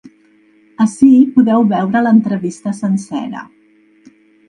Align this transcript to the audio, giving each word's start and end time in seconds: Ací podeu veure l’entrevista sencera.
Ací 0.85 1.09
podeu 1.35 1.67
veure 1.75 2.03
l’entrevista 2.07 2.77
sencera. 2.83 3.49